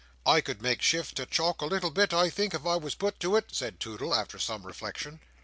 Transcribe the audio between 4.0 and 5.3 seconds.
after some reflection.